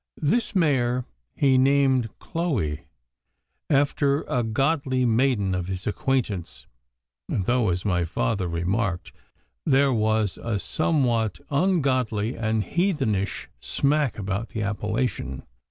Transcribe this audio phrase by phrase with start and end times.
[0.23, 1.05] This mare
[1.35, 2.85] he named Chloe,
[3.69, 6.65] 'after a godly maiden of his acquaintance,'
[7.29, 9.11] though, as my father remarked,
[9.63, 15.43] there was a somewhat ungodly and heathenish smack about the appellation.